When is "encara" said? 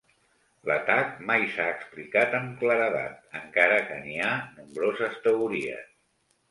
3.43-3.79